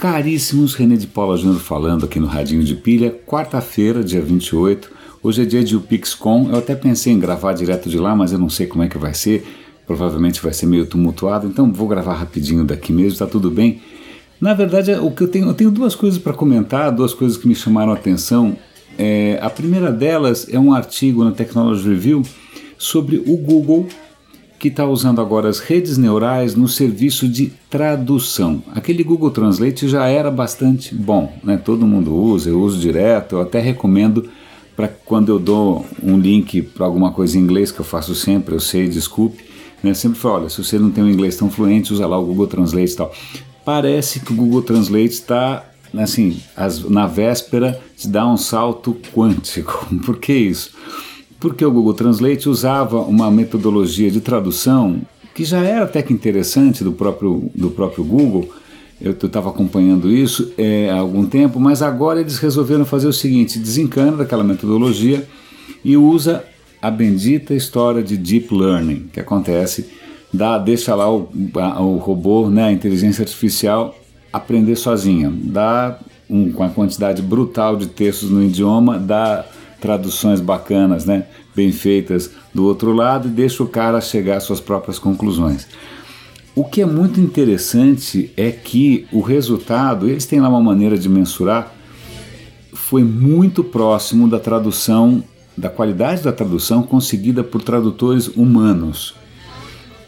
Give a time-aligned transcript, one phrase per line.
[0.00, 4.90] caríssimos, René de Paula Júnior falando aqui no Radinho de Pilha, quarta-feira, dia 28.
[5.22, 6.48] Hoje é dia de UPixCon.
[6.50, 8.96] Eu até pensei em gravar direto de lá, mas eu não sei como é que
[8.96, 9.46] vai ser.
[9.86, 13.82] Provavelmente vai ser meio tumultuado, então vou gravar rapidinho daqui mesmo, tá tudo bem.
[14.40, 17.46] Na verdade, o que eu tenho, eu tenho duas coisas para comentar, duas coisas que
[17.46, 18.56] me chamaram a atenção.
[18.96, 22.22] É, a primeira delas é um artigo na Technology Review
[22.78, 23.86] sobre o Google
[24.60, 28.62] que está usando agora as redes neurais no serviço de tradução.
[28.74, 31.56] Aquele Google Translate já era bastante bom, né?
[31.56, 34.28] todo mundo usa, eu uso direto, eu até recomendo
[34.76, 38.54] para quando eu dou um link para alguma coisa em inglês, que eu faço sempre,
[38.54, 39.42] eu sei, desculpe,
[39.82, 39.94] né?
[39.94, 42.46] sempre falo, olha, se você não tem um inglês tão fluente, usa lá o Google
[42.46, 43.14] Translate e tal.
[43.64, 45.64] Parece que o Google Translate está
[45.96, 49.86] assim, as, na véspera de dar um salto quântico.
[50.04, 50.72] Por que isso?
[51.40, 55.00] Porque o Google Translate usava uma metodologia de tradução
[55.34, 58.48] que já era até que interessante do próprio, do próprio Google.
[59.00, 63.58] Eu estava acompanhando isso é, há algum tempo, mas agora eles resolveram fazer o seguinte:
[63.58, 65.26] desencana daquela metodologia
[65.82, 66.44] e usa
[66.82, 69.88] a bendita história de deep learning que acontece,
[70.32, 73.96] dá, deixa lá o, a, o robô, né, a inteligência artificial
[74.32, 79.44] aprender sozinha, dá um, uma quantidade brutal de textos no idioma, dá
[79.80, 84.60] traduções bacanas, né, bem feitas do outro lado e deixa o cara chegar às suas
[84.60, 85.66] próprias conclusões.
[86.54, 91.08] O que é muito interessante é que o resultado, eles têm lá uma maneira de
[91.08, 91.72] mensurar,
[92.72, 95.22] foi muito próximo da tradução,
[95.56, 99.14] da qualidade da tradução conseguida por tradutores humanos.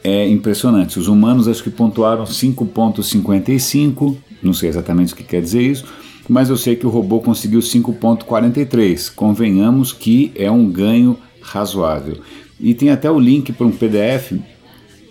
[0.02, 0.98] É impressionante.
[0.98, 5.84] Os humanos acho que pontuaram 5.55, não sei exatamente o que quer dizer isso,
[6.32, 9.14] mas eu sei que o robô conseguiu 5.43.
[9.14, 12.22] Convenhamos que é um ganho razoável.
[12.58, 14.32] E tem até o link para um PDF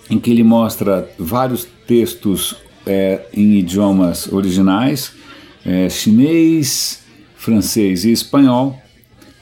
[0.09, 2.55] em que ele mostra vários textos
[2.87, 5.13] é, em idiomas originais,
[5.63, 7.03] é, chinês,
[7.35, 8.75] francês e espanhol,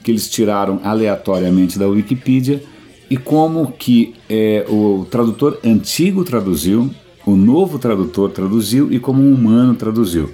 [0.03, 2.61] que eles tiraram aleatoriamente da Wikipedia,
[3.09, 6.93] e como que é, o tradutor antigo traduziu,
[7.26, 10.30] o novo tradutor traduziu e como um humano traduziu.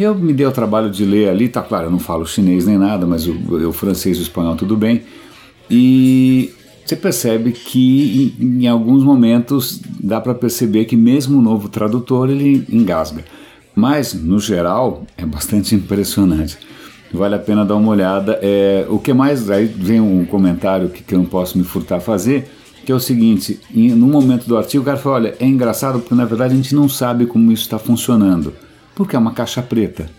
[0.00, 2.64] E eu me dei o trabalho de ler ali, tá claro, eu não falo chinês
[2.64, 3.34] nem nada, mas o,
[3.68, 5.02] o francês e o espanhol tudo bem.
[5.70, 11.68] E você percebe que em, em alguns momentos dá para perceber que mesmo o novo
[11.68, 13.26] tradutor ele engasga.
[13.76, 16.56] Mas, no geral, é bastante impressionante.
[17.12, 18.38] Vale a pena dar uma olhada.
[18.40, 19.50] É, o que mais?
[19.50, 22.50] Aí vem um comentário que, que eu não posso me furtar a fazer,
[22.86, 25.98] que é o seguinte: em, no momento do artigo, o cara fala: olha, é engraçado
[25.98, 28.54] porque na verdade a gente não sabe como isso está funcionando
[29.00, 30.10] porque é uma caixa preta.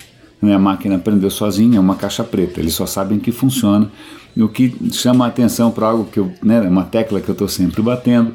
[0.41, 2.59] É a máquina aprendeu sozinha, é uma caixa preta.
[2.59, 3.91] Eles só sabem que funciona.
[4.35, 7.33] E o que chama a atenção para algo que eu, né, uma tecla que eu
[7.33, 8.33] estou sempre batendo,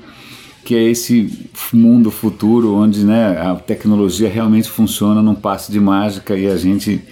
[0.64, 6.38] que é esse mundo futuro onde né, a tecnologia realmente funciona num passe de mágica
[6.38, 7.02] e a gente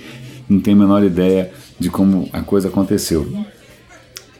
[0.48, 3.26] não tem a menor ideia de como a coisa aconteceu.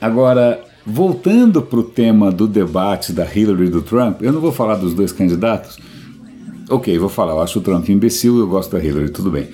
[0.01, 4.53] Agora, voltando para o tema do debate da Hillary e do Trump, eu não vou
[4.53, 5.81] falar dos dois candidatos,
[6.69, 7.33] Ok, vou falar.
[7.33, 9.49] Eu acho o Trump imbecil, eu gosto da Hillary, tudo bem.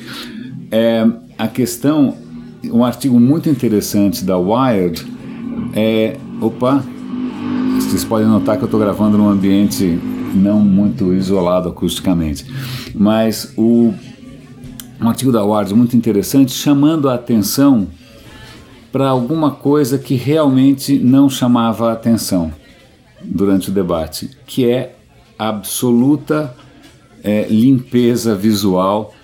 [0.71, 1.05] É,
[1.37, 2.17] a questão,
[2.65, 5.05] um artigo muito interessante da Wired
[5.75, 6.17] é.
[6.41, 6.85] Opa!
[7.77, 9.99] Vocês podem notar que eu estou gravando num ambiente
[10.35, 12.47] não muito isolado acusticamente.
[12.95, 13.93] Mas o,
[15.01, 17.89] um artigo da Wired muito interessante chamando a atenção
[18.93, 22.53] para alguma coisa que realmente não chamava a atenção
[23.23, 24.95] durante o debate, que é
[25.39, 26.55] a absoluta
[27.23, 29.15] é, limpeza visual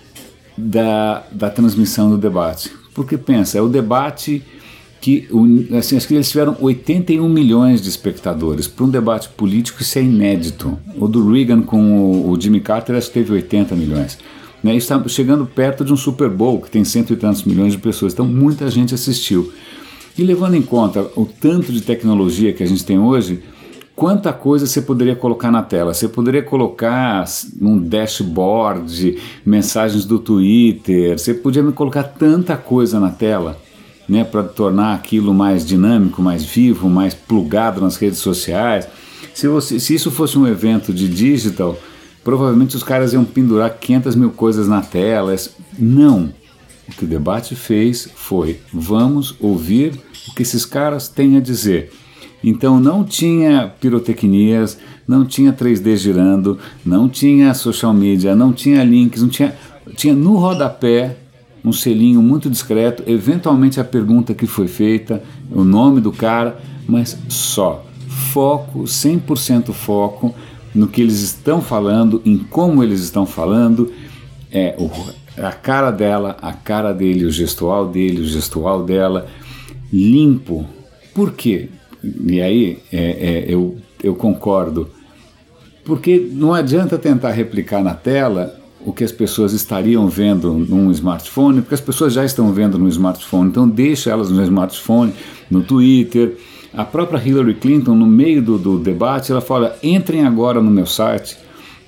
[0.57, 2.71] da, da transmissão do debate.
[2.93, 4.43] Porque pensa, é o debate
[4.99, 5.27] que,
[5.77, 8.67] assim, acho que eles tiveram 81 milhões de espectadores.
[8.67, 10.77] Para um debate político isso é inédito.
[10.97, 14.17] O do Reagan com o, Jimmy Carter acho que teve 80 milhões.
[14.63, 14.75] Né?
[14.75, 18.13] Está chegando perto de um Super Bowl que tem cento e tantos milhões de pessoas.
[18.13, 19.51] Então muita gente assistiu.
[20.17, 23.43] E levando em conta o tanto de tecnologia que a gente tem hoje,
[23.97, 25.91] quanta coisa você poderia colocar na tela.
[25.91, 27.25] Você poderia colocar
[27.59, 33.59] um dashboard, mensagens do Twitter, você podia colocar tanta coisa na tela.
[34.07, 38.87] Né, para tornar aquilo mais dinâmico, mais vivo, mais plugado nas redes sociais.
[39.33, 41.77] Se, você, se isso fosse um evento de digital,
[42.23, 45.35] provavelmente os caras iam pendurar 500 mil coisas na tela.
[45.77, 46.33] Não.
[46.87, 49.99] O que o debate fez foi: vamos ouvir
[50.29, 51.91] o que esses caras têm a dizer.
[52.47, 59.21] Então não tinha pirotecnias, não tinha 3D girando, não tinha social media, não tinha links,
[59.21, 59.53] não tinha.
[59.97, 61.17] Tinha no rodapé
[61.63, 65.21] um selinho muito discreto, eventualmente a pergunta que foi feita,
[65.51, 66.57] o nome do cara,
[66.87, 67.85] mas só.
[68.31, 70.33] Foco, 100% foco
[70.73, 73.91] no que eles estão falando, em como eles estão falando.
[74.49, 74.89] É, o,
[75.41, 79.27] a cara dela, a cara dele, o gestual dele, o gestual dela,
[79.91, 80.65] limpo.
[81.13, 81.69] Por quê?
[82.25, 84.89] E aí é, é, eu, eu concordo.
[85.83, 91.61] Porque não adianta tentar replicar na tela o que as pessoas estariam vendo num smartphone,
[91.61, 95.13] porque as pessoas já estão vendo no smartphone, então deixa elas no smartphone,
[95.49, 96.37] no Twitter.
[96.73, 100.85] A própria Hillary Clinton, no meio do, do debate, ela fala: entrem agora no meu
[100.85, 101.37] site,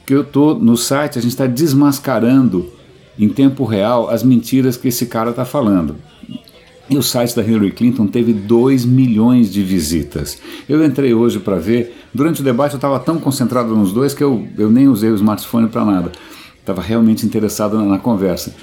[0.06, 2.70] que eu estou no site, a gente está desmascarando
[3.18, 5.96] em tempo real as mentiras que esse cara está falando.
[6.90, 10.40] E o site da Hillary Clinton teve 2 milhões de visitas.
[10.68, 14.24] Eu entrei hoje para ver, durante o debate eu estava tão concentrado nos dois que
[14.24, 16.12] eu, eu nem usei o smartphone para nada.
[16.60, 18.56] Estava realmente interessado na, na conversa.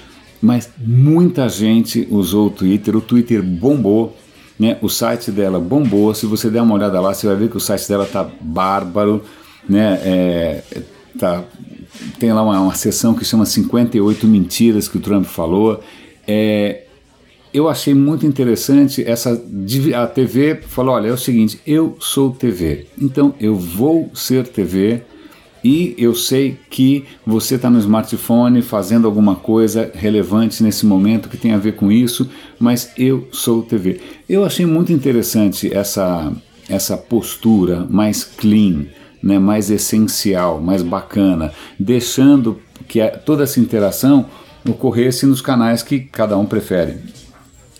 [0.43, 4.17] Mas muita gente usou o Twitter, o Twitter bombou,
[4.59, 4.77] né?
[4.83, 6.13] o site dela bombou.
[6.13, 9.23] Se você der uma olhada lá, você vai ver que o site dela tá bárbaro,
[9.69, 10.01] né?
[10.05, 10.63] É,
[11.19, 11.45] tá,
[12.19, 15.81] tem lá uma, uma seção que chama 58 mentiras que o Trump falou.
[16.27, 16.86] É,
[17.57, 19.43] eu achei muito interessante essa
[19.95, 25.01] a TV falou, olha, é o seguinte, eu sou TV, então eu vou ser TV
[25.65, 31.39] e eu sei que você está no smartphone fazendo alguma coisa relevante nesse momento que
[31.39, 32.29] tem a ver com isso,
[32.61, 34.01] mas eu sou TV.
[34.29, 36.31] Eu achei muito interessante essa
[36.69, 38.87] essa postura mais clean,
[39.23, 44.27] né, mais essencial, mais bacana, deixando que toda essa interação
[44.69, 46.97] ocorresse nos canais que cada um prefere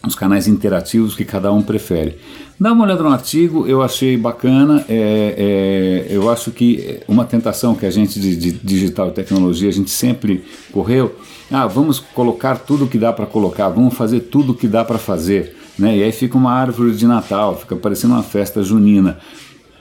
[0.07, 2.19] os canais interativos que cada um prefere.
[2.59, 4.85] Dá uma olhada no artigo, eu achei bacana.
[4.89, 9.69] É, é, eu acho que uma tentação que a gente de, de digital e tecnologia
[9.69, 11.15] a gente sempre correu.
[11.51, 15.57] Ah, vamos colocar tudo que dá para colocar, vamos fazer tudo que dá para fazer,
[15.79, 15.97] né?
[15.97, 19.19] E aí fica uma árvore de Natal, fica parecendo uma festa junina.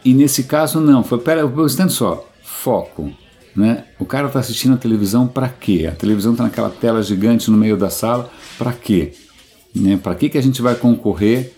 [0.04, 3.12] E nesse caso não, foi pera, instante só, foco,
[3.56, 3.86] né?
[3.98, 5.90] O cara está assistindo a televisão para quê?
[5.92, 8.30] A televisão está naquela tela gigante no meio da sala,
[8.60, 9.14] para quê?
[9.76, 10.00] Né?
[10.02, 11.54] Para que, que a gente vai concorrer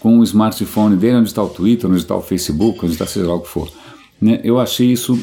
[0.00, 3.26] com o smartphone dele, onde está o Twitter, onde está o Facebook, onde está seja
[3.26, 3.68] lá o que for.
[4.20, 4.40] Né?
[4.44, 5.18] Eu achei isso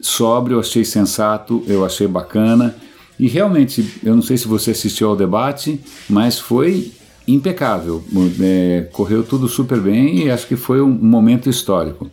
[0.00, 2.74] sóbrio, eu achei sensato, eu achei bacana.
[3.18, 6.92] E realmente, eu não sei se você assistiu ao debate, mas foi
[7.26, 8.02] impecável.
[8.40, 12.10] É, correu tudo super bem e acho que foi um momento histórico.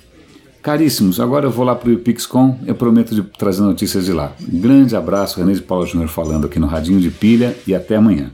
[0.62, 4.34] Caríssimos, agora eu vou lá para o PixCon, eu prometo de trazer notícias de lá.
[4.52, 7.98] Um grande abraço, René de Paula Júnior falando aqui no Radinho de Pilha e até
[7.98, 8.32] amanhã.